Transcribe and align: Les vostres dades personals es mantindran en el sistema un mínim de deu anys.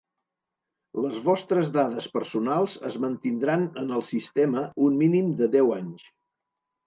Les 1.01 1.17
vostres 1.25 1.67
dades 1.75 2.07
personals 2.15 2.77
es 2.89 2.97
mantindran 3.05 3.67
en 3.81 3.93
el 3.99 4.03
sistema 4.07 4.63
un 4.87 4.97
mínim 5.05 5.29
de 5.43 5.51
deu 5.57 5.73
anys. 5.77 6.09